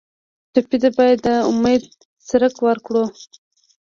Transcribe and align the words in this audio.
ټپي 0.53 0.77
ته 0.83 0.89
باید 0.97 1.17
د 1.25 1.27
امید 1.49 1.83
څرک 2.27 2.55
ورکړو. 2.67 3.03